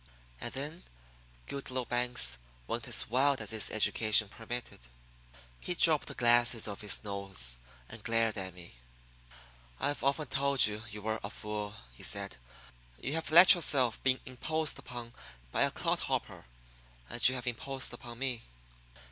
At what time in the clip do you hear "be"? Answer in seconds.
14.01-14.19